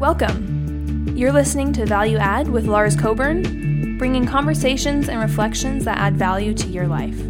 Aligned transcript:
Welcome. 0.00 1.12
You're 1.14 1.30
listening 1.30 1.74
to 1.74 1.84
Value 1.84 2.16
Add 2.16 2.48
with 2.48 2.64
Lars 2.64 2.96
Coburn, 2.96 3.98
bringing 3.98 4.24
conversations 4.24 5.10
and 5.10 5.20
reflections 5.20 5.84
that 5.84 5.98
add 5.98 6.16
value 6.16 6.54
to 6.54 6.68
your 6.68 6.86
life. 6.86 7.18
So, 7.18 7.24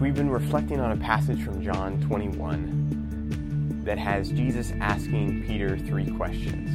we've 0.00 0.16
been 0.16 0.28
reflecting 0.28 0.80
on 0.80 0.90
a 0.90 0.96
passage 0.96 1.40
from 1.44 1.62
John 1.62 2.00
21 2.00 3.82
that 3.84 3.96
has 3.96 4.30
Jesus 4.30 4.72
asking 4.80 5.44
Peter 5.46 5.78
three 5.78 6.10
questions. 6.10 6.68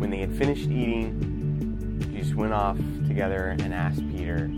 When 0.00 0.08
they 0.08 0.20
had 0.20 0.34
finished 0.34 0.70
eating, 0.70 2.00
Jesus 2.14 2.34
went 2.34 2.54
off 2.54 2.78
together 3.06 3.54
and 3.60 3.74
asked 3.74 4.00
Peter, 4.16 4.50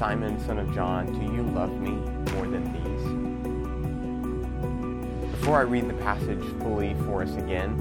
Simon, 0.00 0.44
son 0.44 0.58
of 0.58 0.74
John, 0.74 1.06
do 1.12 1.32
you 1.32 1.44
love 1.44 1.70
me 1.80 1.92
more 2.32 2.48
than 2.48 2.64
these? 2.72 3.33
Before 5.44 5.58
I 5.58 5.64
read 5.64 5.90
the 5.90 5.94
passage 6.02 6.42
fully 6.62 6.94
for 7.04 7.22
us 7.22 7.36
again, 7.36 7.78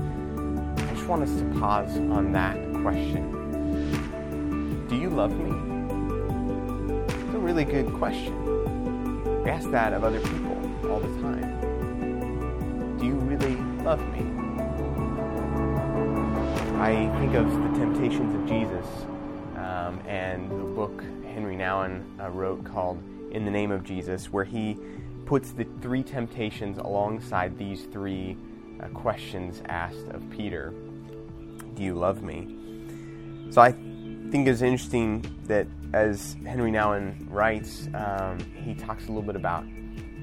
I 0.79 0.93
just 0.93 1.07
want 1.07 1.23
us 1.23 1.33
to 1.39 1.45
pause 1.61 1.95
on 1.95 2.33
that 2.33 2.57
question. 2.81 3.31
Do 4.89 4.97
you 4.97 5.09
love 5.09 5.31
me? 5.31 5.49
It's 7.07 7.33
a 7.33 7.39
really 7.39 7.63
good 7.63 7.87
question. 7.93 8.35
We 9.45 9.49
ask 9.49 9.71
that 9.71 9.93
of 9.93 10.03
other 10.03 10.19
people 10.19 10.91
all 10.91 10.99
the 10.99 11.21
time. 11.21 12.97
Do 12.97 13.05
you 13.05 13.13
really 13.13 13.55
love 13.81 14.01
me? 14.11 14.19
I 16.81 17.09
think 17.21 17.33
of 17.35 17.49
the 17.49 17.79
temptations 17.79 18.35
of 18.35 18.45
Jesus 18.45 18.85
um, 19.55 20.01
and 20.05 20.51
the 20.51 20.65
book 20.65 21.01
Henry 21.23 21.55
Nouwen 21.55 22.03
uh, 22.19 22.29
wrote 22.29 22.65
called 22.65 23.01
In 23.31 23.45
the 23.45 23.51
Name 23.51 23.71
of 23.71 23.85
Jesus, 23.85 24.33
where 24.33 24.43
he 24.43 24.77
puts 25.25 25.51
the 25.51 25.65
three 25.81 26.03
temptations 26.03 26.77
alongside 26.77 27.57
these 27.57 27.83
three 27.85 28.37
uh, 28.81 28.87
questions 28.89 29.61
asked 29.67 30.07
of 30.09 30.27
Peter 30.29 30.73
Do 31.75 31.83
you 31.83 31.95
love 31.95 32.23
me? 32.23 32.57
So 33.51 33.61
I 33.61 33.71
think 34.31 34.47
it's 34.47 34.61
interesting 34.61 35.23
that 35.45 35.67
as 35.93 36.35
Henry 36.45 36.71
Nouwen 36.71 37.15
writes, 37.29 37.87
um, 37.93 38.39
he 38.55 38.73
talks 38.73 39.05
a 39.05 39.07
little 39.07 39.21
bit 39.21 39.35
about 39.35 39.65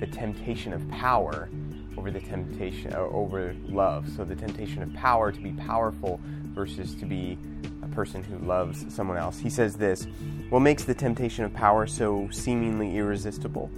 the 0.00 0.06
temptation 0.06 0.72
of 0.72 0.89
power 0.89 1.48
over 1.96 2.11
the 2.11 2.20
temptation 2.20 2.92
uh, 2.94 2.98
over 2.98 3.55
love. 3.69 4.08
So 4.17 4.24
the 4.24 4.34
temptation 4.34 4.83
of 4.83 4.92
power 4.94 5.30
to 5.30 5.41
be 5.41 5.52
powerful 5.52 6.20
versus 6.55 6.94
to 6.96 7.05
be 7.05 7.39
a 7.83 7.89
person 7.89 8.22
who 8.22 8.39
loves 8.39 8.92
someone 8.92 9.17
else. 9.17 9.39
He 9.39 9.50
says 9.50 9.77
this 9.77 10.06
What 10.48 10.61
makes 10.61 10.84
the 10.84 10.94
temptation 10.94 11.44
of 11.44 11.52
power 11.52 11.86
so 11.86 12.28
seemingly 12.33 12.96
irresistible? 12.96 13.70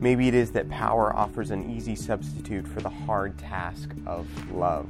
Maybe 0.00 0.28
it 0.28 0.34
is 0.34 0.52
that 0.52 0.68
power 0.70 1.14
offers 1.14 1.50
an 1.50 1.70
easy 1.70 1.96
substitute 1.96 2.68
for 2.68 2.80
the 2.80 2.88
hard 2.88 3.36
task 3.36 3.90
of 4.06 4.28
love. 4.52 4.88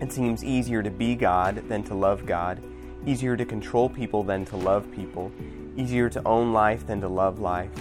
It 0.00 0.12
seems 0.12 0.44
easier 0.44 0.82
to 0.82 0.90
be 0.90 1.16
God 1.16 1.68
than 1.68 1.82
to 1.84 1.94
love 1.94 2.24
God, 2.24 2.62
easier 3.04 3.36
to 3.36 3.44
control 3.44 3.88
people 3.88 4.22
than 4.22 4.44
to 4.46 4.56
love 4.56 4.90
people, 4.92 5.32
easier 5.76 6.08
to 6.08 6.22
own 6.24 6.52
life 6.52 6.86
than 6.86 7.00
to 7.00 7.08
love 7.08 7.40
life. 7.40 7.72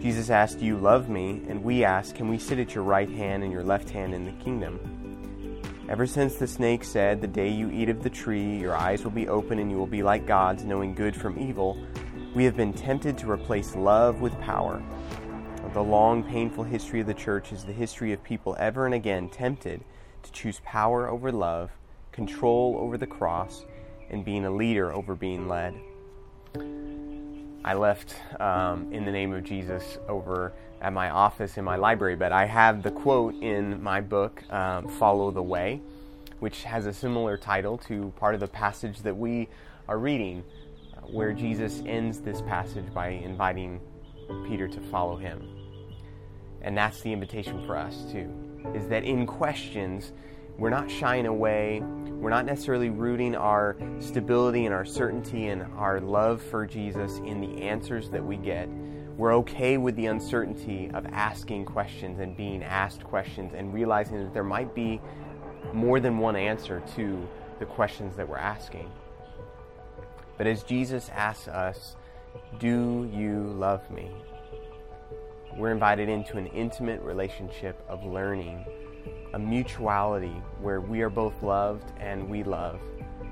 Jesus 0.00 0.30
asked, 0.30 0.58
Do 0.58 0.66
you 0.66 0.76
love 0.76 1.08
me? 1.08 1.42
And 1.48 1.62
we 1.62 1.84
ask, 1.84 2.14
Can 2.14 2.28
we 2.28 2.38
sit 2.38 2.58
at 2.58 2.74
your 2.74 2.84
right 2.84 3.08
hand 3.08 3.42
and 3.42 3.52
your 3.52 3.62
left 3.62 3.88
hand 3.88 4.14
in 4.14 4.24
the 4.24 4.32
kingdom? 4.44 4.80
Ever 5.88 6.06
since 6.06 6.34
the 6.34 6.48
snake 6.48 6.82
said, 6.82 7.20
The 7.20 7.28
day 7.28 7.48
you 7.48 7.70
eat 7.70 7.88
of 7.88 8.02
the 8.02 8.10
tree, 8.10 8.58
your 8.58 8.74
eyes 8.74 9.04
will 9.04 9.12
be 9.12 9.28
open 9.28 9.60
and 9.60 9.70
you 9.70 9.78
will 9.78 9.86
be 9.86 10.02
like 10.02 10.26
gods, 10.26 10.64
knowing 10.64 10.94
good 10.94 11.14
from 11.14 11.38
evil, 11.38 11.78
we 12.34 12.44
have 12.44 12.56
been 12.56 12.72
tempted 12.72 13.16
to 13.18 13.30
replace 13.30 13.74
love 13.76 14.20
with 14.20 14.38
power. 14.40 14.82
The 15.72 15.82
long, 15.82 16.22
painful 16.22 16.64
history 16.64 17.00
of 17.00 17.06
the 17.06 17.14
church 17.14 17.52
is 17.52 17.64
the 17.64 17.72
history 17.72 18.12
of 18.12 18.22
people 18.22 18.56
ever 18.58 18.86
and 18.86 18.94
again 18.94 19.28
tempted 19.28 19.82
to 20.22 20.32
choose 20.32 20.60
power 20.64 21.08
over 21.08 21.30
love, 21.30 21.70
control 22.12 22.78
over 22.80 22.96
the 22.96 23.06
cross, 23.06 23.66
and 24.08 24.24
being 24.24 24.46
a 24.46 24.50
leader 24.50 24.90
over 24.92 25.14
being 25.14 25.48
led. 25.48 25.74
I 27.62 27.74
left 27.74 28.14
um, 28.40 28.90
in 28.92 29.04
the 29.04 29.12
name 29.12 29.34
of 29.34 29.44
Jesus 29.44 29.98
over 30.08 30.54
at 30.80 30.92
my 30.92 31.10
office 31.10 31.58
in 31.58 31.64
my 31.64 31.76
library, 31.76 32.16
but 32.16 32.32
I 32.32 32.46
have 32.46 32.82
the 32.82 32.90
quote 32.90 33.34
in 33.34 33.82
my 33.82 34.00
book, 34.00 34.42
um, 34.50 34.88
Follow 34.88 35.30
the 35.30 35.42
Way, 35.42 35.82
which 36.38 36.62
has 36.62 36.86
a 36.86 36.92
similar 36.92 37.36
title 37.36 37.76
to 37.78 38.12
part 38.16 38.34
of 38.34 38.40
the 38.40 38.48
passage 38.48 39.00
that 39.00 39.16
we 39.16 39.48
are 39.88 39.98
reading, 39.98 40.42
uh, 40.96 41.00
where 41.02 41.32
Jesus 41.32 41.82
ends 41.84 42.20
this 42.20 42.40
passage 42.40 42.92
by 42.94 43.08
inviting 43.08 43.80
Peter 44.46 44.68
to 44.68 44.80
follow 44.80 45.16
him. 45.16 45.48
And 46.62 46.76
that's 46.76 47.00
the 47.00 47.12
invitation 47.12 47.64
for 47.66 47.76
us, 47.76 48.04
too, 48.10 48.30
is 48.74 48.88
that 48.88 49.04
in 49.04 49.26
questions, 49.26 50.12
we're 50.58 50.70
not 50.70 50.90
shying 50.90 51.26
away. 51.26 51.82
We're 51.82 52.30
not 52.30 52.46
necessarily 52.46 52.90
rooting 52.90 53.36
our 53.36 53.76
stability 54.00 54.64
and 54.64 54.74
our 54.74 54.84
certainty 54.84 55.48
and 55.48 55.62
our 55.76 56.00
love 56.00 56.40
for 56.42 56.66
Jesus 56.66 57.18
in 57.18 57.40
the 57.40 57.62
answers 57.62 58.08
that 58.10 58.24
we 58.24 58.36
get. 58.36 58.68
We're 59.16 59.34
okay 59.36 59.76
with 59.76 59.96
the 59.96 60.06
uncertainty 60.06 60.90
of 60.92 61.06
asking 61.06 61.66
questions 61.66 62.20
and 62.20 62.36
being 62.36 62.62
asked 62.62 63.04
questions 63.04 63.52
and 63.54 63.72
realizing 63.72 64.22
that 64.24 64.34
there 64.34 64.44
might 64.44 64.74
be 64.74 65.00
more 65.72 66.00
than 66.00 66.18
one 66.18 66.36
answer 66.36 66.82
to 66.96 67.28
the 67.58 67.66
questions 67.66 68.16
that 68.16 68.28
we're 68.28 68.36
asking. 68.36 68.90
But 70.36 70.46
as 70.46 70.62
Jesus 70.62 71.08
asks 71.10 71.48
us, 71.48 71.96
Do 72.58 73.10
you 73.12 73.54
love 73.58 73.90
me? 73.90 74.10
We're 75.56 75.72
invited 75.72 76.08
into 76.08 76.36
an 76.36 76.46
intimate 76.48 77.00
relationship 77.02 77.82
of 77.88 78.04
learning, 78.04 78.64
a 79.32 79.38
mutuality 79.38 80.42
where 80.60 80.80
we 80.80 81.00
are 81.00 81.10
both 81.10 81.42
loved 81.42 81.92
and 81.98 82.28
we 82.28 82.42
love. 82.42 82.80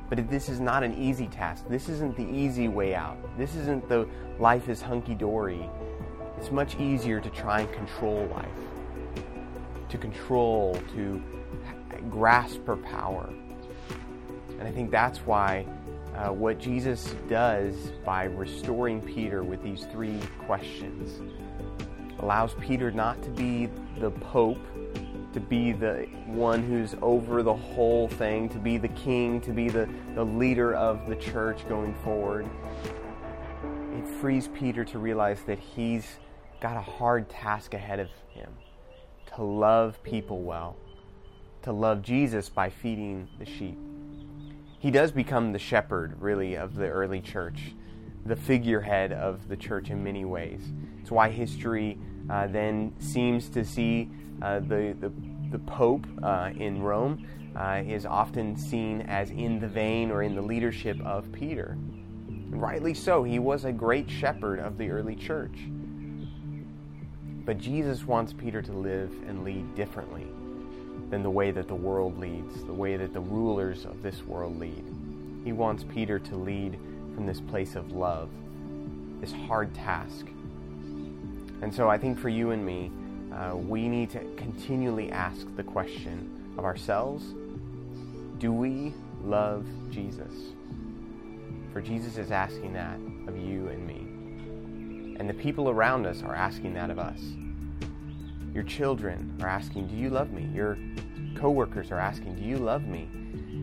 But 0.09 0.29
this 0.31 0.49
is 0.49 0.61
not 0.61 0.83
an 0.83 0.95
easy 0.95 1.27
task. 1.27 1.65
This 1.69 1.89
isn't 1.89 2.17
the 2.17 2.27
easy 2.27 2.69
way 2.69 2.95
out. 2.95 3.17
This 3.37 3.55
isn't 3.57 3.89
the 3.89 4.09
life 4.39 4.69
is 4.69 4.81
hunky 4.81 5.15
dory. 5.15 5.69
It's 6.39 6.51
much 6.51 6.77
easier 6.77 7.21
to 7.21 7.31
try 7.31 7.61
and 7.61 7.73
control 7.73 8.27
life, 8.27 9.25
to 9.89 9.99
control, 9.99 10.79
to 10.95 11.23
grasp 12.11 12.65
for 12.65 12.77
power. 12.77 13.33
And 14.59 14.63
I 14.63 14.71
think 14.71 14.91
that's 14.91 15.19
why 15.19 15.67
uh, 16.15 16.29
what 16.31 16.59
Jesus 16.59 17.15
does 17.29 17.75
by 18.05 18.25
restoring 18.25 19.01
Peter 19.01 19.43
with 19.43 19.63
these 19.63 19.87
three 19.87 20.21
questions 20.47 21.21
allows 22.21 22.55
Peter 22.61 22.91
not 22.91 23.21
to 23.23 23.31
be 23.31 23.69
the 23.99 24.11
Pope, 24.11 24.65
to 25.33 25.41
be 25.41 25.73
the 25.73 26.07
one 26.27 26.63
who's 26.63 26.95
over 27.03 27.43
the 27.43 27.55
whole 27.55 28.09
thing, 28.09 28.49
to 28.49 28.59
be 28.59 28.79
the 28.79 28.89
king, 28.89 29.41
to 29.41 29.51
be 29.51 29.69
the, 29.69 29.89
the 30.15 30.25
leader 30.25 30.75
of 30.75 31.07
the 31.09 31.17
church 31.17 31.69
going 31.69 31.95
forward. 32.05 32.49
It 33.99 34.07
frees 34.07 34.49
Peter 34.49 34.85
to 34.87 34.99
realize 34.99 35.43
that 35.43 35.59
he's 35.59 36.07
got 36.61 36.77
a 36.77 36.81
hard 36.81 37.29
task 37.29 37.75
ahead 37.75 37.99
of 37.99 38.09
him 38.31 38.51
to 39.35 39.43
love 39.43 40.03
people 40.03 40.43
well, 40.43 40.77
to 41.63 41.73
love 41.73 42.03
Jesus 42.03 42.49
by 42.49 42.71
feeding 42.71 43.29
the 43.39 43.45
sheep. 43.45 43.79
He 44.85 44.91
does 44.91 45.13
become 45.13 45.53
the 45.53 45.59
shepherd, 45.59 46.21
really, 46.21 46.57
of 46.57 46.75
the 46.75 46.87
early 46.87 47.23
church, 47.23 47.75
the 48.27 48.37
figurehead 48.37 49.15
of 49.15 49.49
the 49.49 49.57
church 49.57 49.89
in 49.89 50.05
many 50.05 50.27
ways. 50.27 50.61
It's 51.01 51.11
why 51.11 51.31
history 51.31 51.99
uh, 52.29 52.49
then 52.49 52.93
seems 52.99 53.49
to 53.49 53.65
see 53.65 54.11
uh, 54.43 54.59
the, 54.59 54.95
the, 55.01 55.11
the, 55.51 55.59
Pope 55.61 56.07
uh, 56.23 56.51
in 56.55 56.83
Rome 56.83 57.27
uh, 57.57 57.83
is 57.87 58.05
often 58.05 58.59
seen 58.59 59.01
as 59.09 59.31
in 59.31 59.59
the 59.59 59.69
vein 59.69 60.11
or 60.11 60.23
in 60.23 60.35
the 60.35 60.43
leadership 60.43 61.01
of 61.01 61.33
Peter. 61.33 61.79
Rightly 62.51 62.93
so, 62.93 63.23
he 63.23 63.39
was 63.39 63.65
a 63.65 63.73
great 63.73 64.11
shepherd 64.11 64.59
of 64.59 64.77
the 64.77 64.91
early 64.91 65.17
church. 65.17 65.61
But 67.47 67.57
Jesus 67.57 68.05
wants 68.05 68.35
Peter 68.35 68.61
to 68.61 68.73
live 68.73 69.11
and 69.27 69.45
lead 69.45 69.75
differently 69.75 70.27
than 71.11 71.23
the 71.23 71.31
way 71.31 71.51
that 71.51 71.69
the 71.69 71.75
world 71.75 72.19
leads, 72.19 72.65
the 72.65 72.73
way 72.73 72.97
that 72.97 73.13
the 73.13 73.21
rulers 73.21 73.85
of 73.85 74.03
this 74.03 74.23
world 74.25 74.59
lead. 74.59 74.85
He 75.45 75.53
wants 75.53 75.85
Peter 75.85 76.19
to 76.19 76.37
lead 76.37 76.79
from 77.15 77.27
this 77.27 77.41
place 77.41 77.77
of 77.77 77.93
love, 77.93 78.29
this 79.21 79.33
hard 79.33 79.75
task 79.75 80.27
and 81.65 81.75
so 81.75 81.89
I 81.89 81.97
think 81.97 82.19
for 82.19 82.29
you 82.29 82.51
and 82.51 82.63
me, 82.63 82.91
uh, 83.33 83.57
we 83.57 83.89
need 83.89 84.11
to 84.11 84.21
continually 84.37 85.11
ask 85.11 85.47
the 85.57 85.63
question 85.63 86.55
of 86.59 86.65
ourselves 86.67 87.25
do 88.37 88.53
we 88.53 88.93
love 89.25 89.65
Jesus? 89.91 90.35
For 91.73 91.81
Jesus 91.81 92.19
is 92.19 92.31
asking 92.31 92.75
that 92.75 92.99
of 93.27 93.39
you 93.39 93.69
and 93.69 93.87
me. 93.87 95.17
And 95.19 95.27
the 95.27 95.33
people 95.33 95.71
around 95.71 96.05
us 96.05 96.23
are 96.23 96.35
asking 96.35 96.75
that 96.75 96.91
of 96.91 96.99
us. 96.99 97.21
Your 98.55 98.63
children 98.63 99.37
are 99.43 99.49
asking, 99.49 99.89
Do 99.89 99.97
you 99.97 100.09
love 100.11 100.31
me? 100.31 100.49
Your 100.55 100.79
coworkers 101.35 101.91
are 101.91 101.99
asking, 101.99 102.37
Do 102.37 102.43
you 102.43 102.57
love 102.57 102.87
me? 102.87 103.11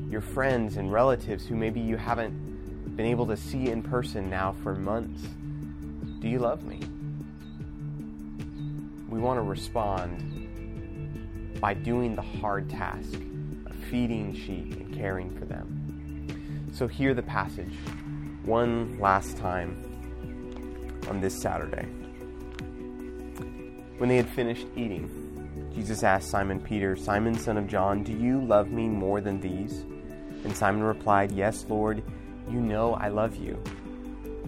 Your 0.09 0.21
friends 0.21 0.75
and 0.75 0.91
relatives 0.91 1.47
who 1.47 1.55
maybe 1.55 1.79
you 1.79 1.95
haven't 1.95 2.95
been 2.97 3.05
able 3.05 3.25
to 3.27 3.37
see 3.37 3.69
in 3.69 3.81
person 3.81 4.29
now 4.29 4.53
for 4.61 4.75
months, 4.75 5.23
Do 6.19 6.27
you 6.27 6.39
love 6.39 6.63
me? 6.65 6.81
we 9.11 9.19
want 9.19 9.37
to 9.37 9.41
respond 9.41 10.39
by 11.59 11.73
doing 11.73 12.15
the 12.15 12.21
hard 12.21 12.69
task 12.69 13.13
of 13.65 13.75
feeding 13.89 14.33
sheep 14.33 14.73
and 14.77 14.95
caring 14.95 15.29
for 15.37 15.43
them. 15.45 16.69
So, 16.73 16.87
hear 16.87 17.13
the 17.13 17.21
passage 17.21 17.75
one 18.43 18.97
last 18.99 19.35
time 19.35 19.83
on 21.09 21.19
this 21.19 21.39
Saturday. 21.41 21.85
When 24.01 24.09
they 24.09 24.17
had 24.17 24.29
finished 24.29 24.65
eating, 24.75 25.69
Jesus 25.75 26.01
asked 26.01 26.31
Simon 26.31 26.59
Peter, 26.59 26.95
Simon, 26.95 27.37
son 27.37 27.55
of 27.55 27.67
John, 27.67 28.03
do 28.03 28.11
you 28.11 28.41
love 28.41 28.71
me 28.71 28.87
more 28.87 29.21
than 29.21 29.39
these? 29.39 29.81
And 30.43 30.57
Simon 30.57 30.81
replied, 30.81 31.31
Yes, 31.31 31.67
Lord, 31.69 32.01
you 32.49 32.59
know 32.59 32.95
I 32.95 33.09
love 33.09 33.35
you. 33.35 33.61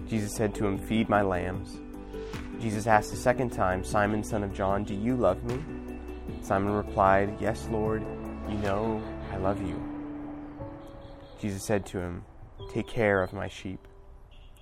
Jesus 0.08 0.34
said 0.34 0.56
to 0.56 0.66
him, 0.66 0.80
Feed 0.80 1.08
my 1.08 1.22
lambs. 1.22 1.80
Jesus 2.60 2.88
asked 2.88 3.14
a 3.14 3.16
second 3.16 3.52
time, 3.52 3.84
Simon, 3.84 4.24
son 4.24 4.42
of 4.42 4.56
John, 4.56 4.84
do 4.86 4.96
you 4.96 5.16
love 5.16 5.44
me? 5.44 5.64
Simon 6.42 6.74
replied, 6.74 7.38
Yes, 7.40 7.68
Lord, 7.70 8.04
you 8.50 8.56
know 8.56 9.04
I 9.32 9.38
love 9.38 9.62
you. 9.62 9.80
Jesus 11.40 11.64
said 11.64 11.86
to 11.86 12.00
him, 12.00 12.26
Take 12.72 12.88
care 12.88 13.22
of 13.22 13.34
my 13.34 13.50
sheep. 13.50 13.88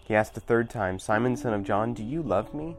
He 0.04 0.16
asked 0.16 0.36
a 0.36 0.42
third 0.42 0.70
time, 0.70 1.00
Simon, 1.00 1.38
son 1.38 1.54
of 1.54 1.64
John, 1.64 1.94
do 1.94 2.04
you 2.04 2.22
love 2.22 2.54
me? 2.54 2.76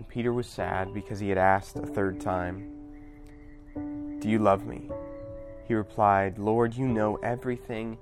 And 0.00 0.08
Peter 0.08 0.32
was 0.32 0.46
sad 0.46 0.94
because 0.94 1.20
he 1.20 1.28
had 1.28 1.36
asked 1.36 1.76
a 1.76 1.82
third 1.84 2.22
time, 2.22 2.72
Do 4.18 4.30
you 4.30 4.38
love 4.38 4.64
me? 4.64 4.88
He 5.68 5.74
replied, 5.74 6.38
Lord, 6.38 6.74
you 6.74 6.88
know 6.88 7.16
everything. 7.16 7.98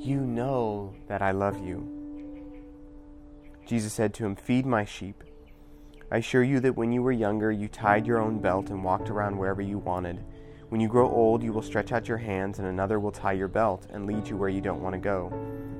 You 0.00 0.22
know 0.22 0.92
that 1.06 1.22
I 1.22 1.30
love 1.30 1.64
you. 1.64 1.86
Jesus 3.64 3.92
said 3.92 4.12
to 4.14 4.24
him, 4.24 4.34
Feed 4.34 4.66
my 4.66 4.84
sheep. 4.84 5.22
I 6.10 6.16
assure 6.16 6.42
you 6.42 6.58
that 6.58 6.74
when 6.74 6.90
you 6.90 7.00
were 7.00 7.12
younger, 7.12 7.52
you 7.52 7.68
tied 7.68 8.08
your 8.08 8.20
own 8.20 8.40
belt 8.40 8.70
and 8.70 8.82
walked 8.82 9.08
around 9.08 9.38
wherever 9.38 9.62
you 9.62 9.78
wanted. 9.78 10.24
When 10.70 10.80
you 10.80 10.88
grow 10.88 11.08
old, 11.08 11.44
you 11.44 11.52
will 11.52 11.62
stretch 11.62 11.92
out 11.92 12.08
your 12.08 12.18
hands, 12.18 12.58
and 12.58 12.66
another 12.66 12.98
will 12.98 13.12
tie 13.12 13.34
your 13.34 13.46
belt 13.46 13.86
and 13.90 14.04
lead 14.04 14.26
you 14.26 14.36
where 14.36 14.48
you 14.48 14.60
don't 14.60 14.82
want 14.82 14.94
to 14.94 14.98
go. 14.98 15.32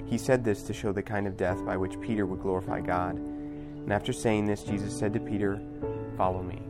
He 0.06 0.16
said 0.16 0.44
this 0.44 0.62
to 0.62 0.72
show 0.72 0.92
the 0.92 1.02
kind 1.02 1.26
of 1.26 1.36
death 1.36 1.66
by 1.66 1.76
which 1.76 2.00
Peter 2.00 2.24
would 2.24 2.40
glorify 2.40 2.80
God. 2.80 3.20
And 3.86 3.92
after 3.92 4.12
saying 4.12 4.46
this, 4.46 4.64
Jesus 4.64 4.98
said 4.98 5.12
to 5.12 5.20
Peter, 5.20 5.60
Follow 6.16 6.42
me. 6.42 6.60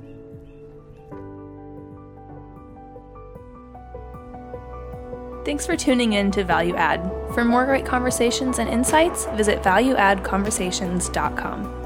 Thanks 5.46 5.64
for 5.64 5.76
tuning 5.76 6.12
in 6.12 6.30
to 6.32 6.44
Value 6.44 6.76
Add. 6.76 7.10
For 7.32 7.42
more 7.42 7.64
great 7.64 7.86
conversations 7.86 8.58
and 8.58 8.68
insights, 8.68 9.24
visit 9.36 9.62
valueaddconversations.com. 9.62 11.86